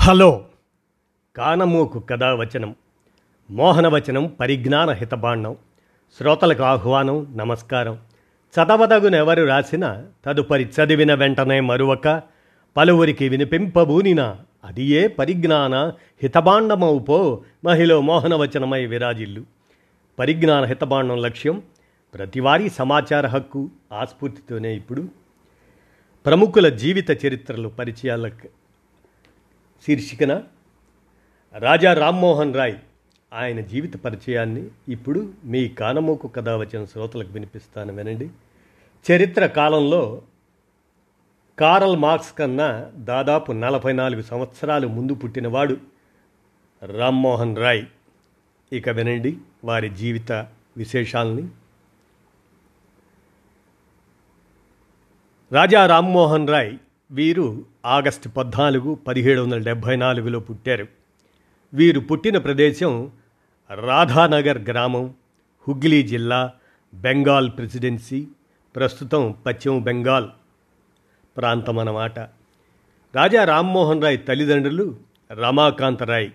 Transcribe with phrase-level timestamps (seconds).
[0.00, 0.44] Hello.
[1.36, 2.76] కానమూకు కథావచనం
[3.50, 5.56] మోహనవచనం పరిజ్ఞాన హితబాండం
[6.18, 7.98] శ్రోతలకు ఆహ్వానం నమస్కారం.
[8.54, 12.22] చదవదగునెవరు రాసిన తదుపరి చదివిన వెంటనే మరువక
[12.76, 15.92] పలువురికి వినిపింపబూనిన అది ఏ పరిజ్ఞాన
[16.22, 19.44] హితబాండమవుపో మహిళ మోహనవచనమై విరాజిల్లు.
[20.18, 21.62] పరిజ్ఞాన హితబాండం లక్ష్యం
[22.14, 25.08] ప్రతివారీ సమాచార హక్కు ఆస్ఫూర్తితోనే ఇప్పుడు.
[26.26, 28.48] ప్రముఖుల జీవిత చరిత్రలు పరిచయాలకు
[29.86, 30.42] శీర్షికన
[31.58, 32.78] రాజా రామ్మోహన్ రాయ్
[33.32, 38.30] ఆయన జీవిత పరిచయాన్ని ఇప్పుడు మీ కానమోకు కథ వచ్చిన శ్రోతలకు వినిపిస్తాను వినండి.
[39.12, 40.22] చరిత్ర కాలంలో
[41.58, 45.76] కారల్ మార్క్స్ కన్నా దాదాపు నలభై నాలుగు సంవత్సరాలు ముందు పుట్టినవాడు
[46.82, 47.84] రామ్మోహన్ రాయ్.
[48.72, 50.32] ఇక వినండి వారి జీవిత
[50.76, 51.48] విశేషాలని.
[55.52, 56.78] రాజా రామ్మోహన్ రాయ్
[57.10, 60.86] వీరు ఆగస్టు పద్నాలుగు పదిహేడు వందల డెబ్భై నాలుగులో పుట్టారు.
[61.74, 63.10] వీరు పుట్టిన ప్రదేశం
[63.74, 65.14] రాధానగర్ గ్రామం
[65.68, 66.52] హుగ్లీ జిల్లా
[66.94, 68.26] బెంగాల్ ప్రెసిడెన్సీ
[68.76, 70.28] ప్రస్తుతం పశ్చిమ బెంగాల్
[71.36, 72.18] ప్రాంతం అన్నమాట
[73.14, 74.96] రాజా రామ్మోహన్ రాయ్ తల్లిదండ్రులు
[75.32, 76.30] రమాకాంత రాయ్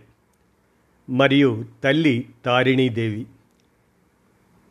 [1.10, 3.26] మరియు తల్లి తారిణీదేవి.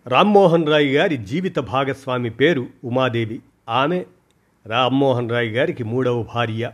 [0.07, 3.41] రామ్మోహన్ రాయ్ గారి జీవిత భాగస్వామి పేరు ఉమాదేవి.
[3.69, 4.05] ఆమె
[4.67, 6.73] రామ్మోహన్ రాయ్ గారికి మూడవ భార్య.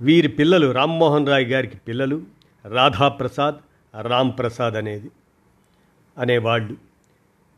[0.00, 2.22] వీరి పిల్లలు రామ్మోహన్ రాయ్ గారికి పిల్లలు
[2.68, 3.54] రాధాప్రసాద్
[4.02, 5.10] రామ్ ప్రసాద్ అనేది
[6.18, 6.76] అనేవాళ్ళు.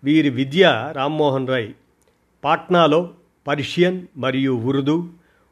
[0.04, 1.72] వీరి విద్య రామ్మోహన్ రాయ్
[2.44, 3.10] పాట్నాలో
[3.46, 5.08] పర్షియన్ మరియు ఉర్దూ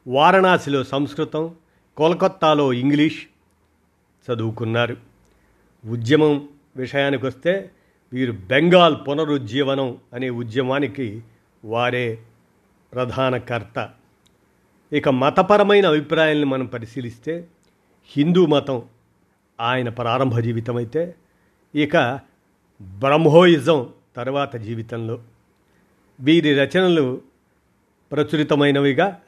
[0.07, 1.55] వారణాసిలో సంస్కృతం
[1.97, 3.25] కోల్కత్తాలో ఇంగ్లీష్
[4.31, 4.97] చదువుకున్నారు.
[5.85, 7.71] ఉద్యమం విషయానికి వస్తే
[8.13, 11.21] వీరు బెంగాల్ పునరుజ్జీవనం అనే ఉద్యమానికి
[11.65, 12.19] వారే
[12.93, 13.89] ప్రధాన కర్త.
[14.93, 17.47] ఇక మతపరమైన అభిప్రాయాలను మనం పరిశీలిస్తే
[18.07, 18.83] హిందూ మతం
[19.59, 21.15] ఆయన ప్రారంభ జీవితం అయితే
[21.75, 22.19] ఇక
[22.81, 25.23] బ్రహ్మోయిజం తర్వాత జీవితంలో.
[26.19, 27.21] వీరి రచనలు
[28.11, 29.21] ప్రచురితమైనవిగా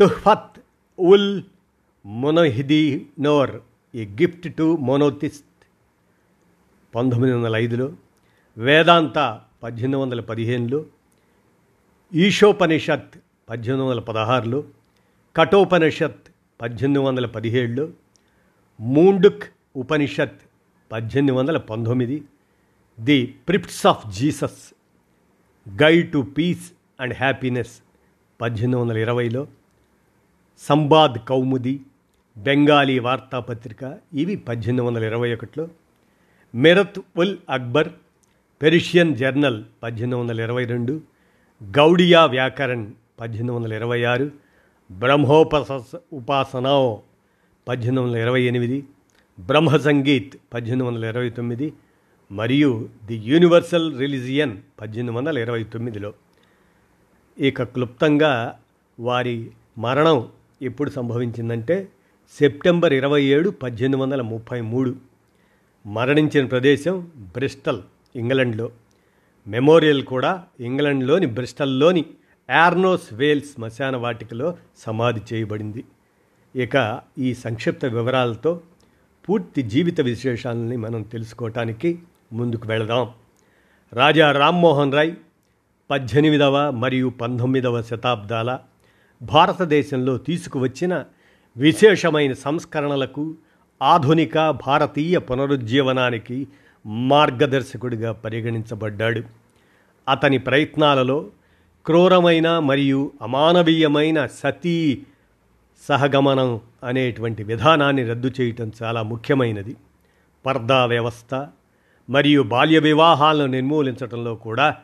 [0.00, 0.60] తుహ్ఫత్
[1.00, 1.42] ఉల్
[2.06, 3.50] మొనహిదీనోర్
[3.94, 5.64] ఏ గిఫ్ట్ టు మొనోతిస్ట్.
[6.94, 7.92] పంతొమ్మిది వందల ఐదులో
[8.58, 10.84] వేదాంత పద్దెనిమిది వందల పదిహేనులో
[12.12, 13.12] ఈశోపనిషత్
[13.48, 14.58] పద్దెనిమిది వందల పదహారులో
[15.36, 16.24] కఠోపనిషత్
[16.60, 17.84] పద్దెనిమిది వందల పదిహేడులో
[18.80, 19.44] మూండుక్
[19.76, 20.40] ఉపనిషత్
[20.90, 22.16] పద్దెనిమిది వందల పంతొమ్మిది
[22.98, 23.16] the
[23.48, 24.60] precepts of Jesus
[25.66, 26.66] guide to peace
[27.00, 27.72] and happiness
[28.40, 29.42] పద్దెనిమిది వందల ఇరవైలో
[30.62, 31.74] సంబాద్ కౌముది
[32.36, 33.82] బెంగాలీ వార్తాపత్రిక
[34.14, 35.64] ఇవి పద్దెనిమిది వందల ఇరవై ఒకటిలో
[36.54, 37.90] మెరత్ ఉల్ అక్బర్
[38.60, 40.94] పెరిషియన్ జర్నల్ పద్దెనిమిది వందల ఇరవై రెండు
[41.70, 44.30] గౌడియా వ్యాకరణ్ పద్దెనిమిది వందల ఇరవై ఆరు
[44.92, 47.02] బ్రహ్మోపస ఉపాసనో
[47.68, 48.84] పద్దెనిమిది వందల ఇరవై ఎనిమిది
[49.40, 51.72] బ్రహ్మ సంగీత్ పద్దెనిమిది వందల ఇరవై తొమ్మిది
[52.32, 56.14] మరియు ది యూనివర్సల్ రిలిజియన్ పద్దెనిమిది వందల ఇరవై తొమ్మిదిలో.
[57.38, 58.58] ఇక క్లుప్తంగా
[59.00, 60.28] వారి మరణం
[60.62, 61.88] ఎప్పుడు సంభవించిందంటే
[62.38, 64.96] సెప్టెంబర్ ఇరవై ఏడు పద్దెనిమిది వందల ముప్పై మూడు.
[65.86, 67.82] మరణించిన ప్రదేశం బ్రిస్టల్
[68.16, 68.70] ఇంగ్లండ్లో.
[69.46, 72.04] మెమోరియల్ కూడా ఇంగ్లండ్లోని బ్రిస్టల్లోని
[72.50, 75.84] యార్నోస్ వేల్స్ శ్మశాన వాటికలో సమాధి చేయబడింది.
[76.56, 78.60] ఇక ఈ సంక్షిప్త వివరాలతో
[79.28, 81.98] పూర్తి జీవిత విశేషాలని మనం తెలుసుకోవటానికి
[82.32, 83.10] ముందుకు వెళదాం.
[83.92, 85.14] రాజా రామ్మోహన్ రాయ్
[85.90, 88.58] పద్దెనిమిదవ మరియు పంతొమ్మిదవ శతాబ్దాల
[89.22, 91.04] భారతదేశంలో తీసుకువచ్చిన
[91.56, 93.34] విశేషమైన సంస్కరణలకు
[93.82, 96.46] ఆధునిక భారతీయ పునరుజ్జీవనానికి
[96.86, 99.22] మార్గదర్శకుడిగా పరిగణించబడ్డాడు.
[100.08, 101.30] అతని ప్రయత్నాలలో
[101.86, 105.02] క్రూరమైన మరియు అమానవీయమైన సతీ
[105.88, 109.76] సహగమనం అనేటువంటి విధానాన్ని రద్దు చేయటం చాలా ముఖ్యమైనది.
[110.46, 111.46] పర్దా వ్యవస్థ
[112.10, 114.76] మరియు బాల్య వివాహాలను నిర్మూలించడంలో కూడా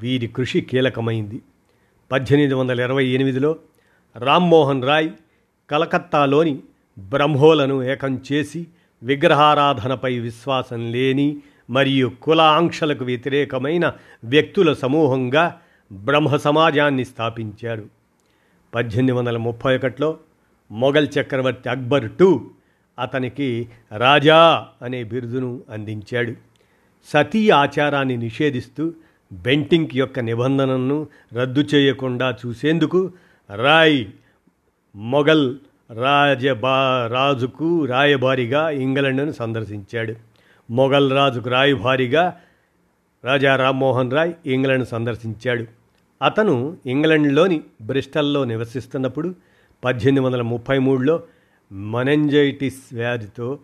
[0.00, 1.42] వీరి కృషి కీలకమైంది.
[2.12, 3.56] పద్దెనిమిది వందల ఇరవై ఎనిమిదిలో
[4.18, 5.10] రామ్మోహన్ రాయ్
[5.70, 6.60] కలకత్తాలోని
[6.98, 8.66] బ్రహ్మోలను ఏకం చేసి
[9.04, 11.36] విగ్రహారాధనపై విశ్వాసం లేని
[11.70, 13.92] మరియు కుల ఆంక్షలకు వ్యతిరేకమైన
[14.24, 15.60] వ్యక్తుల సమూహంగా
[15.92, 17.86] బ్రహ్మ సమాజాన్ని స్థాపించాడు
[18.74, 20.18] పద్దెనిమిది వందల ముప్పై ఒకటిలో
[20.70, 22.50] మొఘల్ చక్రవర్తి అక్బర్ టూ
[22.98, 23.68] అతనికి
[23.98, 26.32] రాజా అనే బిరుదును అందించాడు.
[27.06, 28.92] సతీ ఆచారాన్ని నిషేధిస్తూ
[29.32, 33.12] బెంటింక్ యొక్క నిబంధనను రద్దు చేయకుండా చూసేందుకు
[33.56, 34.06] రాయ్
[34.96, 35.56] మొఘల్
[35.90, 40.14] రాజబా రాజుకు రాయబారిగా ఇంగ్లండ్ను సందర్శించాడు.
[40.70, 42.40] మొఘల్ రాజుకు రాయబారిగా
[43.24, 45.64] రాజా రామ్మోహన్ రాయ్ ఇంగ్లండ్ సందర్శించాడు.
[46.22, 49.34] అతను ఇంగ్లండ్లోని బ్రిస్టల్లో నివసిస్తున్నప్పుడు
[49.84, 51.22] పద్దెనిమిది వందల ముప్పై మూడులో
[51.72, 53.58] మొనెంజైటిస్ వ్యాధితో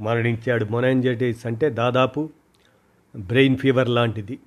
[0.00, 0.64] మరణించాడు.
[0.64, 2.30] మొనెంజైటిస్ అంటే దాదాపు
[3.16, 4.38] బ్రెయిన్ ఫీవర్ లాంటిది.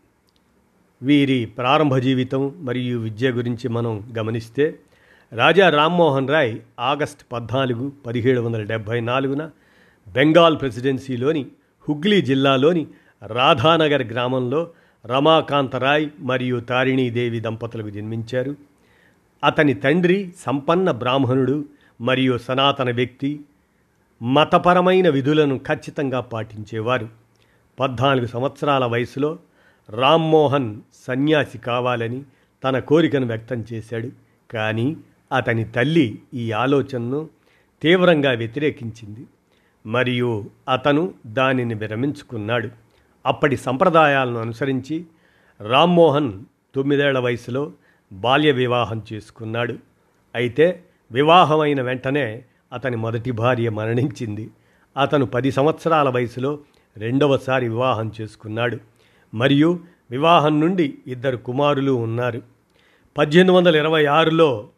[1.02, 4.80] వీరి ప్రారంభ జీవితం మరియు విద్య గురించి మనం గమనిస్తే
[5.34, 9.50] రాజా రామ్మోహన్ రాయ్ ఆగస్ట్ పద్నాలుగు పదిహేడు వందల డెబ్భై నాలుగున
[10.08, 11.46] బెంగాల్ ప్రెసిడెన్సీలోని
[11.90, 12.88] హుగ్లీ జిల్లాలోని
[13.26, 14.70] రాధానగర్ గ్రామంలో
[15.06, 18.56] రమాకాంతరాయ్ మరియు తారిణీదేవి దంపతులకు జన్మించారు.
[19.44, 21.66] అతని తండ్రి సంపన్న బ్రాహ్మణుడు
[22.02, 23.40] మరియు సనాతన వ్యక్తి
[24.22, 27.10] మతపరమైన విధులను ఖచ్చితంగా పాటించేవారు.
[27.80, 29.40] పద్నాలుగు సంవత్సరాల వయసులో
[29.90, 32.24] రామ్మోహన్ సన్యాసి కావాలని
[32.64, 34.10] తన కోరికను వ్యక్తం చేశాడు.
[34.52, 34.98] కానీ
[35.32, 37.30] అతని తల్లి ఈ ఆలోచనను
[37.82, 39.26] తీవ్రంగా వ్యతిరేకించింది.
[39.86, 42.70] మరియు అతను దానిని విరమించుకున్నాడు.
[43.26, 45.06] అప్పటి సంప్రదాయాలను అనుసరించి
[45.62, 46.44] రామ్మోహన్
[46.76, 47.72] తొమ్మిదేళ్ళ వయసులో
[48.12, 49.76] బాల్య వివాహం చేసుకున్నాడు.
[50.36, 54.50] అయితే వివాహమైన వెంటనే అతని మొదటి భార్య మరణించింది.
[54.98, 56.60] అతను పది సంవత్సరాల వయసులో
[56.98, 58.78] రెండవసారి వివాహం చేసుకున్నాడు.
[59.34, 59.80] మరియు
[60.12, 62.42] వివాహం నుండి ఇద్దరు కుమారులు ఉన్నారు.
[63.18, 64.70] పద్దెనిమిది వందల ఇరవై ఆరులో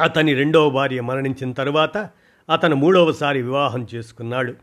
[0.00, 2.10] అతని రెండవ భార్య మరణించిన తరువాత
[2.52, 4.54] అతను మూడవసారి వివాహం చేసుకున్నాడు.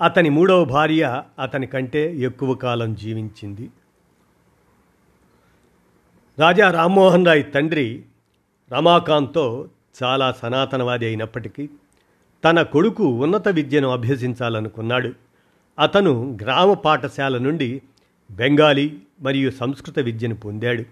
[0.00, 3.70] అతని మూడవ భార్య అతని కంటే ఎక్కువ కాలం జీవించింది.
[6.38, 8.02] రాజా రామ్మోహన్ రాయ్ తండ్రి
[8.72, 9.68] రమాకాంత్తో
[10.02, 11.68] చాలా సనాతనవాది అయినప్పటికీ
[12.44, 15.12] తన కొడుకు ఉన్నత విద్యను అభ్యసించాలనుకున్నాడు.
[15.78, 17.82] అతను గ్రామ పాఠశాల నుండి
[18.30, 20.84] బెంగాలీ మరియు సంస్కృత విద్యను పొందాడు.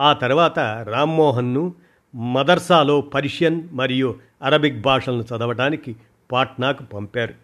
[0.00, 1.74] ఆ తర్వాత రామ్మోహన్ను
[2.14, 5.96] మదర్సాలో పర్షియన్ మరియు అరబిక్ భాషలను చదవడానికి
[6.32, 7.34] పాట్నాకు పంపారు.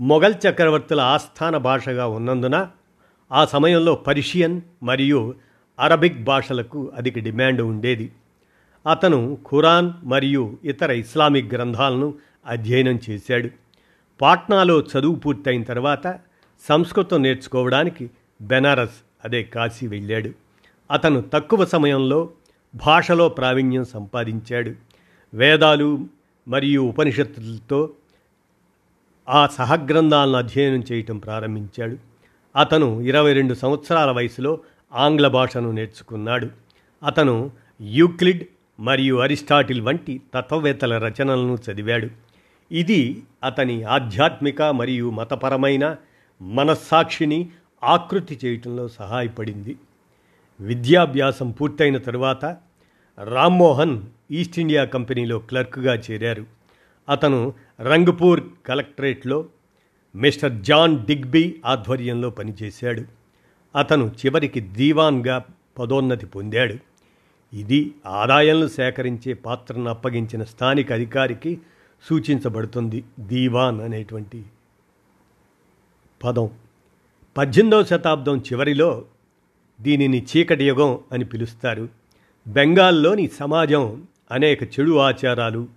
[0.00, 2.68] మొఘల్ చక్రవర్తుల ఆస్థాన భాషగా ఉన్నందున
[3.32, 5.34] ఆ సమయంలో పర్షియన్ మరియు
[5.80, 8.12] అరబిక్ భాషలకు అధిక డిమాండ్ ఉండేది.
[8.90, 12.14] అతను ఖురాన్ మరియు ఇతర ఇస్లామిక్ గ్రంథాలను
[12.46, 13.50] అధ్యయనం చేశాడు.
[14.20, 16.18] పాట్నాలో చదువు పూర్తయిన తర్వాత
[16.68, 18.10] సంస్కృతం నేర్చుకోవడానికి
[18.42, 20.30] బెనారస్ అదే కాశీ వెళ్ళాడు.
[20.90, 22.30] అతను తక్కువ సమయంలో
[22.74, 24.72] భాషలో ప్రావీణ్యం సంపాదించాడు.
[25.34, 26.06] వేదాలు
[26.48, 27.90] మరియు ఉపనిషత్తులతో
[29.28, 31.96] ఆ సహగ్రంథాలను అధ్యయనం చేయటం ప్రారంభించాడు.
[32.56, 34.58] అతను ఇరవై రెండు సంవత్సరాల వయసులో
[34.94, 36.50] ఆంగ్ల భాషను నేర్చుకున్నాడు.
[37.02, 38.44] అతను యూక్లిడ్
[38.80, 42.08] మరియు అరిస్టాటిల్ వంటి తత్వవేత్తల రచనలను చదివాడు.
[42.72, 45.96] ఇది అతని ఆధ్యాత్మిక మరియు మతపరమైన
[46.42, 47.48] మనస్సాక్షిని
[47.84, 49.76] ఆకృతి చేయటంలో సహాయపడింది.
[50.60, 52.44] విద్యాభ్యాసం పూర్తయిన తరువాత
[53.24, 56.46] రామ్మోహన్ ఈస్ట్ ఇండియా కంపెనీలో క్లర్క్గా చేరారు.
[57.08, 59.46] అతను రంగపూర్ కలెక్టరేట్లో
[60.14, 63.02] మిస్టర్ జాన్ డిగ్బీ ఆధ్వర్యంలో పనిచేశాడు.
[63.76, 65.44] అతను చివరికి దీవాన్గా
[65.78, 66.74] పదోన్నతి పొందాడు.
[67.56, 71.60] ఇది ఆదాయాలను సేకరించే పాత్రను అప్పగించిన స్థానిక అధికారికి
[72.02, 74.44] సూచించబడుతుంది దీవాన్ అనేటువంటి
[76.24, 76.50] పదం.
[77.36, 79.04] పద్దెనిమిదవ శతాబ్దం చివరిలో
[79.80, 81.88] దీనిని చీకటి యుగం అని పిలుస్తారు.
[82.48, 85.68] బెంగాల్లోని సమాజం అనేక చెడు ఆచారాలు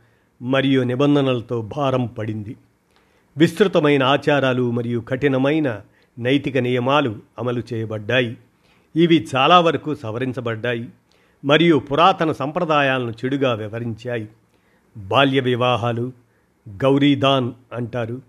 [0.42, 2.56] మరియు నిబంధనలతో భారం పడింది.
[3.38, 5.81] విస్తృతమైన ఆచారాలు మరియు కఠినమైన
[6.19, 8.38] నైతిక నియమాలు అమలు చేయబడ్డాయి.
[8.96, 10.90] ఇవి చాలా వరకు సవరించబడ్డాయి
[11.45, 14.30] మరియు పురాతన సంప్రదాయాలను చెడుగా వివరించాయి.
[14.98, 16.12] బాల్య వివాహాలు
[16.69, 18.21] గౌరీదాన్ అంటారు.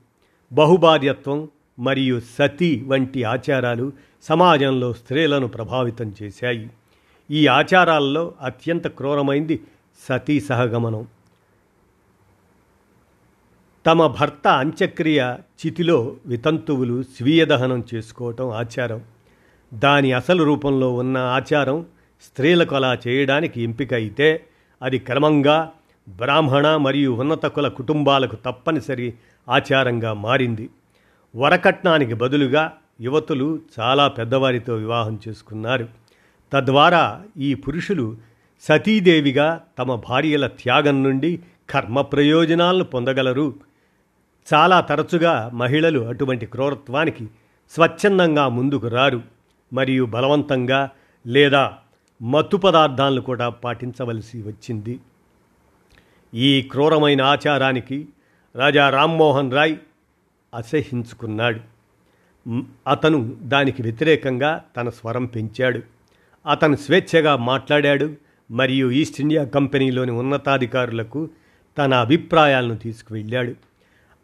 [0.53, 3.93] బహుభార్యత్వం మరియు సతీ వంటి ఆచారాలు
[4.23, 6.71] సమాజంలో స్త్రీలను ప్రభావితం చేశాయి.
[7.31, 9.61] ఈ ఆచారాల్లో అత్యంత క్రూరమైంది
[10.09, 11.07] సతీ సహగమనం.
[13.87, 15.37] తమ భర్త అంత్యక్రియ
[15.67, 19.01] చితిలో వితంతువులు స్వీయ దహనం చేసుకోవటం ఆచారం.
[19.75, 21.87] దాని అసలు రూపంలో ఉన్న ఆచారం
[22.23, 24.45] స్త్రీలకు అలా చేయడానికి ఎంపిక అయితే
[24.83, 25.71] అది క్రమంగా
[26.09, 29.15] బ్రాహ్మణ మరియు ఉన్నత కుల కుటుంబాలకు తప్పనిసరి
[29.49, 30.69] ఆచారంగా మారింది.
[31.37, 35.89] వరకట్నానికి బదులుగా యువతులు చాలా పెద్దవారితో వివాహం చేసుకున్నారు.
[36.53, 38.17] తద్వారా ఈ పురుషులు
[38.61, 41.41] సతీదేవిగా తమ భార్యల త్యాగం నుండి
[41.71, 43.55] కర్మ ప్రయోజనాలను పొందగలరు.
[44.55, 47.27] చాలా తరచుగా మహిళలు అటువంటి క్రూరత్వానికి
[47.71, 49.23] స్వచ్ఛందంగా ముందుకు రారు
[49.73, 50.91] మరియు బలవంతంగా
[51.27, 51.75] లేదా
[52.23, 55.01] మత్తు పదార్థాలను కూడా పాటించవలసి వచ్చింది.
[56.35, 58.09] ఈ క్రూరమైన ఆచారానికి
[58.57, 59.77] రాజా రామ్మోహన్ రాయ్
[60.55, 61.80] అసహించుకున్నాడు
[62.87, 65.81] అతను దానికి వ్యతిరేకంగా తన స్వరం పెంచాడు.
[66.47, 68.17] అతను స్వేచ్ఛగా మాట్లాడాడు
[68.51, 71.31] మరియు ఈస్ట్ ఇండియా కంపెనీలోని ఉన్నతాధికారులకు
[71.79, 73.55] తన అభిప్రాయాలను తీసుకువెళ్ళాడు.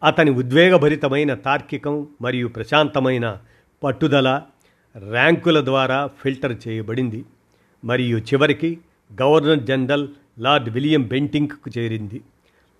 [0.03, 3.37] అతని ఉద్వేగభరితమైన తార్కికం మరియు ప్రశాంతమైన
[3.83, 4.41] పట్టుదల
[5.09, 7.25] ర్యాంకుల ద్వారా ఫిల్టర్ చేయబడింది
[7.83, 8.77] మరియు చివరికి
[9.21, 10.07] గవర్నర్ జనరల్
[10.39, 12.21] లార్డ్ విలియం బెంటింగ్కు చేరింది.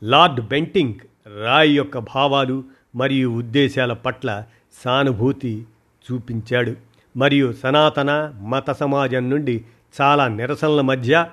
[0.04, 0.96] లార్డ్ బెంటింగ్
[1.44, 2.64] రాయ్ యొక్క భావాలు
[2.96, 4.44] మరియు ఉద్దేశాల పట్ల
[4.78, 5.66] సానుభూతి
[6.12, 6.76] చూపించాడు.
[7.18, 9.66] మరియు సనాతన మత సమాజం నుండి
[10.02, 11.30] చాలా నిరసనల మధ్య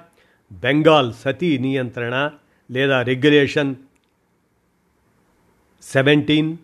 [0.52, 2.30] బెంగాల్ సతీ నియంత్రణ
[2.70, 3.74] లేదా regulation
[5.82, 6.56] seventeen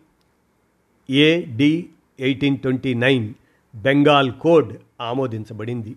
[1.10, 1.88] AD
[2.20, 3.34] eighteen twenty nine
[3.74, 5.96] Bengal code ఆమోదించబడింది.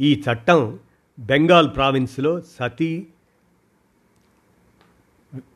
[0.00, 0.78] ఈ చట్టం
[1.18, 3.06] బెంగాల్ ప్రావిన్స్లో సతీ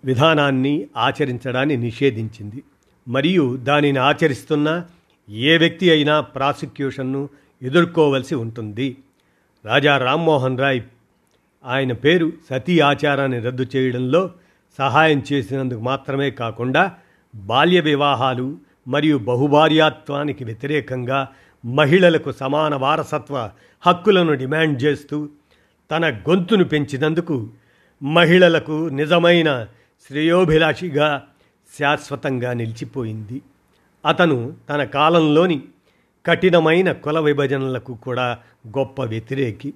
[0.04, 2.62] విధానాన్ని ఆచరించడాన్ని నిషేధించింది.
[3.06, 4.84] మరియు దానిని ఆచరిస్తున్న
[5.28, 7.28] ఏ వ్యక్తి అయినా ప్రాసిక్యూషన్ను
[7.62, 8.96] ఎదుర్కోవలసి ఉంటుంది.
[9.64, 10.82] రాజా రామ్మోహన్ రాయ్
[11.64, 14.30] ఆయన పేరు సతీ ఆచారాన్ని రద్దు చేయడంలో
[14.78, 16.92] సహాయం చేసినందుకు మాత్రమే కాకుండా
[17.34, 21.28] బాల్య వివాహాలు మరియు బహుభార్యాత్వానికి వ్యతిరేకంగా
[21.64, 23.50] మహిళలకు సమాన వారసత్వ
[23.82, 25.28] హక్కులను డిమాండ్ చేస్తూ
[25.90, 27.50] తన గొంతును పెంచినందుకు
[28.02, 29.66] మహిళలకు నిజమైన
[30.10, 31.22] శ్రేయోభిలాషిగా
[31.78, 33.42] శాశ్వతంగా నిలిచిపోయింది.
[34.06, 35.62] అతను తన కాలంలోని
[36.26, 38.38] కఠినమైన కుల విభజనలకు కూడా
[38.78, 39.74] గొప్ప వ్యతిరేకి.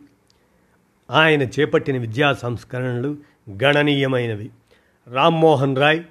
[1.10, 3.16] ఆయన చేపట్టిన విద్యా సంస్కరణలు
[3.62, 4.50] గణనీయమైనవి.
[5.12, 6.02] రామ్మోహన్ రాయ్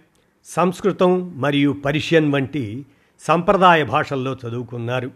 [0.45, 2.85] సంస్కృతం మరియు పర్షియన్ వంటి
[3.19, 5.11] సంప్రదాయ భాషల్లో చదువుకున్నారు.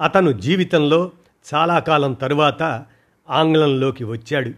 [0.00, 1.10] అతను జీవితంలో
[1.54, 2.84] చాలా కాలం తరువాత
[3.30, 4.50] ఆంగ్లంలోకి వచ్చాడు.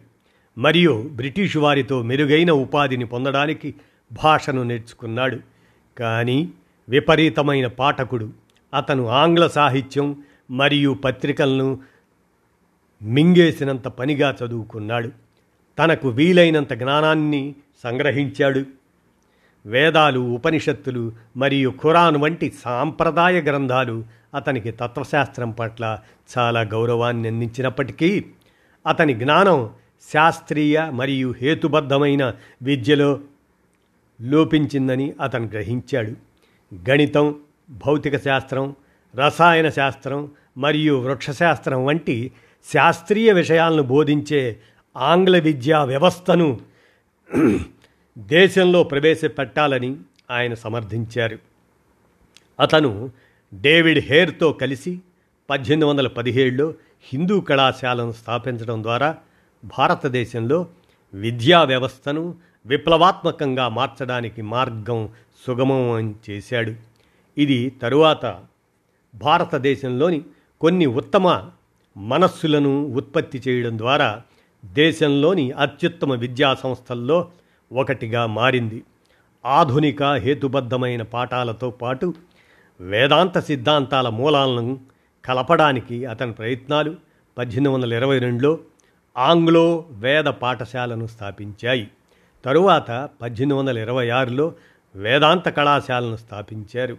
[0.61, 3.75] మరియు బ్రిటిష్ వారితో మెరుగైన ఉపాధిని పొందడానికి
[4.13, 5.39] భాషను నేర్చుకున్నాడు.
[5.99, 6.49] కానీ
[6.89, 8.31] విపరీతమైన పాఠకుడు.
[8.75, 11.81] అతను ఆంగ్ల సాహిత్యం మరియు పత్రికలను
[13.03, 15.11] మింగేసినంత పనిగా చదువుకున్నాడు.
[15.79, 18.65] తనకు వీలైనంత జ్ఞానాన్ని సంగ్రహించాడు.
[19.67, 25.99] వేదాలు ఉపనిషత్తులు మరియు ఖురాన్ వంటి సాంప్రదాయ గ్రంథాలు అతనికి తత్వశాస్త్రం పట్ల
[26.39, 28.25] చాలా గౌరవాన్ని అందించినప్పటికీ
[28.87, 29.71] అతని జ్ఞానం
[30.13, 33.21] శాస్త్రీయ మరియు హేతుబద్ధమైన విద్యలో
[34.21, 36.13] లోపించిందని అతను గ్రహించాడు.
[36.89, 37.27] గణితం
[37.71, 38.75] భౌతిక శాస్త్రం
[39.15, 42.31] రసాయన శాస్త్రం మరియు వృక్షశాస్త్రం వంటి
[42.73, 44.61] శాస్త్రీయ విషయాలను బోధించే
[44.97, 46.61] ఆంగ్ల విద్యా వ్యవస్థను
[48.19, 49.97] దేశంలో ప్రవేశపెట్టాలని
[50.31, 51.39] ఆయన సమర్థించారు.
[52.61, 53.11] అతను
[53.55, 55.01] డేవిడ్ హేర్తో కలిసి
[55.49, 59.17] పద్దెనిమిది వందల పదిహేడులో హిందూ కళాశాలను స్థాపించడం ద్వారా
[59.65, 60.67] భారతదేశంలో
[61.15, 62.35] విద్యా వ్యవస్థను
[62.67, 65.09] విప్లవాత్మకంగా మార్చడానికి మార్గం
[65.47, 66.73] సుగమం చేశాడు.
[67.39, 68.41] ఇది తరువాత
[69.15, 70.23] భారతదేశంలోని
[70.61, 71.51] కొన్ని ఉత్తమ
[71.97, 74.23] మనస్సులను ఉత్పత్తి చేయడం ద్వారా
[74.65, 77.29] దేశంలోని అత్యుత్తమ విద్యా సంస్థల్లో
[77.73, 78.83] ఒకటిగా మారింది.
[79.47, 82.15] ఆధునిక హేతుబద్ధమైన పాఠాలతో పాటు
[82.81, 84.81] వేదాంత సిద్ధాంతాల మూలాలను
[85.25, 86.97] కలపడానికి అతని ప్రయత్నాలు
[87.39, 88.59] పద్దెనిమిది వందల ఇరవై రెండులో
[89.17, 91.89] ఆంగ్లో వేద పాఠశాలను స్థాపించాయి.
[92.47, 94.53] తరువాత పద్దెనిమిది వందల ఇరవై ఆరులో
[94.97, 96.97] వేదాంత కళాశాలను స్థాపించారు.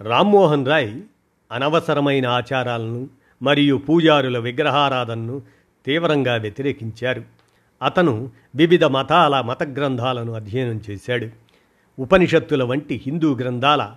[0.00, 1.00] రామ్మోహన్ రాయ్
[1.52, 3.08] అనవసరమైన ఆచారాలను
[3.42, 5.42] మరియు పూజారుల విగ్రహారాధనను
[5.86, 7.24] తీవ్రంగా వ్యతిరేకించారు.
[7.82, 11.26] అతను వివిధ మతాల మత గ్రంథాలను అధ్యయనం చేశాడు.
[11.98, 13.94] ఉపనిషత్తుల వంటి హిందూ గ్రంథాల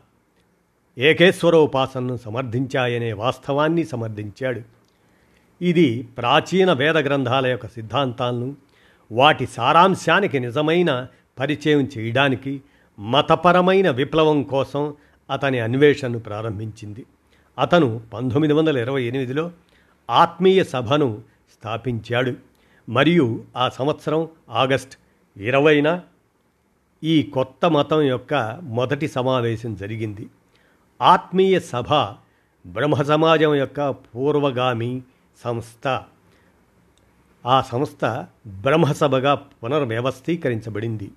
[0.98, 4.62] ఏకేశ్వరోపాసనను సమర్థించాయనే వాస్తవాన్ని సమర్థించాడు.
[5.62, 8.63] ఇది ప్రాచీన వేద గ్రంథాల యొక్క సిద్ధాంతాలను
[9.14, 11.08] వాటి సారాంశానికి నిజమైన
[11.40, 12.62] పరిచయం చేయడానికి
[13.00, 14.94] మతపరమైన విప్లవం కోసం
[15.32, 17.06] అతని అన్వేషణను ప్రారంభించింది.
[17.60, 19.52] అతను పంతొమ్మిది వందల ఇరవై ఎనిమిదిలో
[20.10, 21.22] ఆత్మీయ సభను
[21.54, 22.34] స్థాపించాడు.
[22.90, 24.98] మరియు ఆ సంవత్సరం ఆగస్ట్
[25.38, 26.02] ఇరవైన
[27.04, 30.30] ఈ కొత్త మతం యొక్క మొదటి సమావేశం జరిగింది.
[31.02, 31.94] ఆత్మీయ సభ
[32.68, 35.02] బ్రహ్మ సమాజం యొక్క పూర్వగామి
[35.44, 36.02] సంస్థ.
[37.46, 41.12] ఆ సంస్థ బ్రహ్మసభగా పునర్వ్యవస్థీకరించబడింది.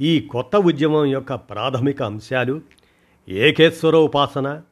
[0.00, 2.60] ఈ కొత్త ఉద్యమం యొక్క ప్రాథమిక అంశాలు
[3.28, 4.62] ఏకేశ్వరోపాసన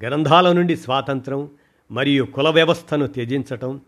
[0.00, 1.48] గ్రంథాల నుండి స్వాతంత్రం
[1.90, 3.80] మరియు కుల వ్యవస్థను త్యజించటం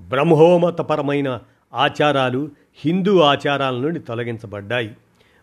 [0.00, 1.40] బ్రహ్మోమతపరమైన
[1.74, 4.96] ఆచారాలు హిందూ ఆచారాల నుండి తొలగించబడ్డాయి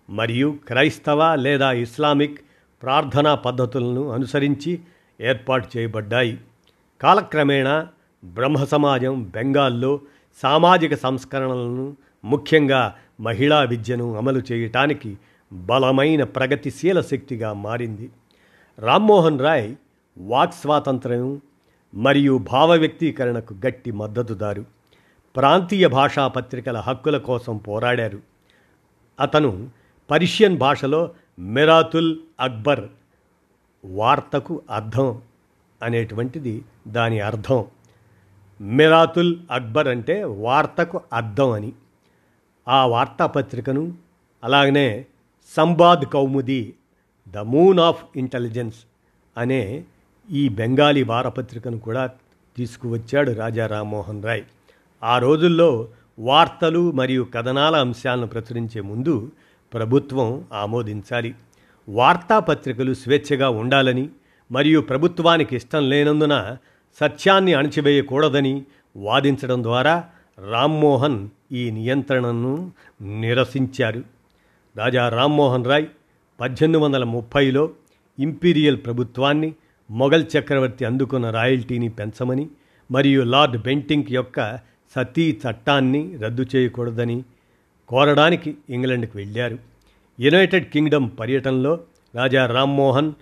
[0.10, 2.40] మరియు క్రైస్తవ లేదా ఇస్లామిక్
[2.84, 4.80] ప్రార్థనా పద్ధతులను అనుసరించి
[5.22, 6.38] ఏర్పాటు చేయబడ్డాయి.
[7.02, 7.88] కాలక్రమేణా
[8.26, 10.00] బ్రహ్మ సమాజం బెంగాల్లో
[10.42, 15.18] సామాజిక సంస్కరణలను ముఖ్యంగా మహిళా విద్యను అమలు చేయటానికి
[15.54, 18.10] బలమైన ప్రగతిశీల శక్తిగా మారింది.
[18.80, 19.75] రామ్మోహన్ రాయ్
[20.18, 21.42] వాక్ స్వాతంత్ర్యం
[21.96, 24.65] మరియు భావ వ్యక్తీకరణకు గట్టి మద్దతుదారు.
[25.36, 28.20] ప్రాంతీయ భాషా పత్రికల హక్కుల కోసం పోరాడారు.
[29.20, 29.70] అతను
[30.12, 32.84] పర్షియన్ భాషలో మిరాతుల్ అక్బర్
[33.86, 35.22] వార్తకు అర్థం
[35.84, 37.65] అనేటువంటిది దాని అర్థం.
[38.62, 41.74] మిరాతుల్ అక్బర్ అంటే వార్తకు అర్థం అని.
[42.68, 43.94] ఆ వార్తాపత్రికను
[44.44, 45.06] అలాగనే
[45.58, 46.74] Sambad Kaumudi
[47.28, 48.76] the moon of intelligence
[49.38, 49.84] అనే
[50.32, 52.10] ఈ బెంగాలీ వారపత్రికను కూడా
[52.58, 54.44] తీసుకువచ్చాడు రాజా రామ్మోహన్ రాయ్.
[55.04, 59.32] ఆ రోజుల్లో వార్తలు మరియు కథనాల అంశాలను ప్రచురించే ముందు
[59.74, 61.36] ప్రభుత్వం ఆమోదించాలి.
[61.90, 64.10] వార్తాపత్రికలు స్వేచ్ఛగా ఉండాలని
[64.52, 66.58] మరియు ప్రభుత్వానికి ఇష్టం లేనందున
[67.00, 68.64] సత్యాన్ని అణచివేయకూడదని
[68.98, 70.10] వాదించడం ద్వారా
[70.52, 72.72] రామ్మోహన్ ఈ నియంత్రణను
[73.02, 74.04] నిరసించారు.
[74.78, 75.88] రాజా రామ్మోహన్ రాయ్
[76.40, 77.70] పద్దెనిమిది వందల ముప్పైలో
[78.20, 79.54] ఇంపీరియల్ ప్రభుత్వాన్ని
[79.92, 82.48] మొఘల్ చక్రవర్తి అందుకున్న రాయల్టీని పెంచమని
[82.92, 84.56] మరియు లార్డ్ బెంటింక్ యొక్క
[84.96, 87.24] సతీ చట్టాన్ని రద్దు చేయకూడదని
[87.88, 89.60] కోరడానికి ఇంగ్లండ్కి వెళ్ళారు.
[90.20, 91.80] యునైటెడ్ కింగ్డమ్ పర్యటనలో
[92.16, 93.14] రాజా రామ్మోహన్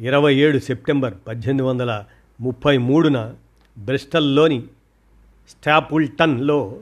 [0.00, 2.04] ఇరవై ఏడు సెప్టెంబర్ పద్దెనిమిది వందల
[2.40, 3.34] ముప్పై మూడున
[3.78, 4.62] బ్రిస్టల్లోని
[5.48, 6.76] స్టాపుల్టన్లో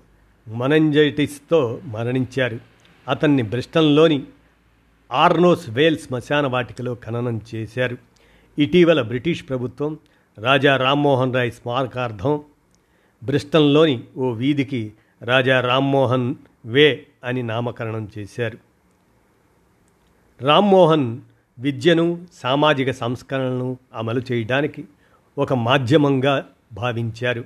[0.48, 2.58] మనంజైటిస్తో మరణించారు.
[3.08, 4.22] అతన్ని బ్రిస్టన్లోని
[5.12, 7.96] ఆర్నోస్ వేల్ శ్మశాన వాటికలో ఖననం చేశారు.
[8.58, 9.98] ఇటీవల బ్రిటిష్ ప్రభుత్వం
[10.38, 12.40] రాజా రామ్మోహన్ రాయ్ స్మారకార్థం
[13.24, 16.34] బ్రిస్టన్లోని ఓ వీధికి రాజా రామ్మోహన్
[16.64, 18.58] వే అని నామకరణం చేశారు.
[20.40, 21.18] రామ్మోహన్
[21.58, 24.84] విద్యను సామాజిక సంస్కరణలను అమలు చేయడానికి
[25.38, 27.44] ఒక మాధ్యమంగా భావించారు.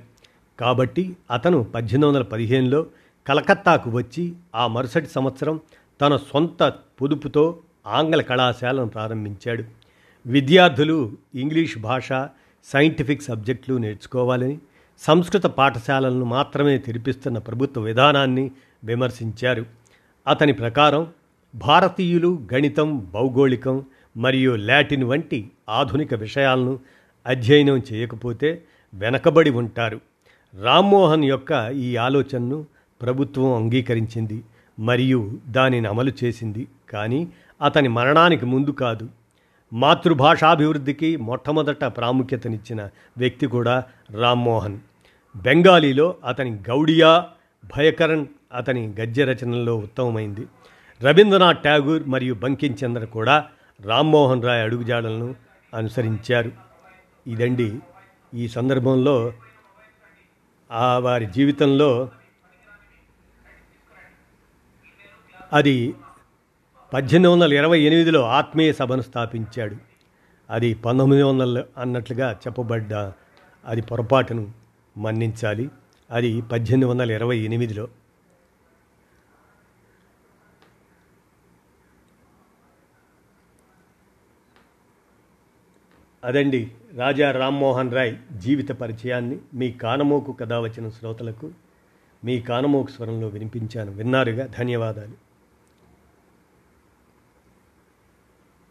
[0.59, 2.85] కాబట్టి అతను పద్దెనిమిది వందల పదిహేనులో
[3.27, 5.59] కలకత్తాకు వచ్చి ఆ మరుసటి సంవత్సరం
[6.01, 7.57] తన సొంత పొదుపుతో
[7.87, 9.63] ఆంగ్ల కళాశాలను ప్రారంభించాడు.
[10.25, 12.09] విద్యార్థులు ఇంగ్లీష్ భాష
[12.63, 14.59] సైంటిఫిక్ సబ్జెక్టులు నేర్చుకోవాలని
[14.99, 18.51] సంస్కృత పాఠశాలలను మాత్రమే తెరిపిస్తున్న ప్రభుత్వ విధానాన్ని
[18.83, 19.65] విమర్శించారు.
[20.27, 21.07] అతని ప్రకారం
[21.55, 23.85] భారతీయులు గణితం భౌగోళికం
[24.17, 26.79] మరియు లాటిన్ వంటి ఆధునిక విషయాలను
[27.27, 28.63] అధ్యయనం చేయకపోతే
[28.93, 30.01] వెనకబడి ఉంటారు.
[30.61, 32.65] రామ్మోహన్ యొక్క ఈ ఆలోచనను
[33.01, 34.43] ప్రభుత్వం అంగీకరించింది
[34.79, 36.67] మరియు దానిని అమలు చేసింది.
[36.89, 37.27] కానీ
[37.61, 39.09] అతని మరణానికి ముందు కాదు
[39.73, 44.77] మాతృభాషాభివృద్ధికి మొట్టమొదట ప్రాముఖ్యతనిచ్చిన వ్యక్తి కూడా రామ్మోహన్.
[45.35, 47.25] బెంగాలీలో అతని గౌడియా
[47.77, 50.47] భయకరణ్ అతని గద్య రచనల్లో ఉత్తమమైంది.
[51.01, 53.45] రవీంద్రనాథ్ ఠాగూర్ మరియు బంకించంద్ర కూడా
[53.81, 55.35] రామ్మోహన్ రాయ్ అడుగుజాడలను
[55.73, 56.72] అనుసరించారు.
[57.27, 57.79] ఇదండి
[58.33, 59.33] ఈ సందర్భంలో
[60.71, 62.09] ఆ వారి జీవితంలో
[65.53, 65.93] అది
[66.93, 69.75] పద్దెనిమిది వందల ఇరవై ఎనిమిదిలో ఆత్మీయ సభను స్థాపించాడు.
[70.49, 72.93] అది పంతొమ్మిది వందల అన్నట్లుగా చెప్పబడ్డ
[73.65, 74.51] అది పొరపాటును
[74.97, 75.69] మన్నించాలి.
[76.11, 77.87] అది పద్దెనిమిది వందల ఇరవై ఎనిమిదిలో.
[86.23, 91.51] అదండి రాజా రామ్మోహన్ రాయ్ జీవిత పరిచయాన్ని మీ కానమోకు కథ వచ్చిన శ్రోతలకు
[92.25, 93.91] మీ కానమోకు స్వరంలో వినిపించాను.
[93.91, 94.47] విన్నారుగా?
[94.59, 95.22] ధన్యవాదాలు.